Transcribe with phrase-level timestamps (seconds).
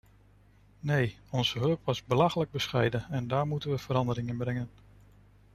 [0.79, 4.69] Nee, onze hulp was belachelijk bescheiden, en daar moeten we verandering in brengen.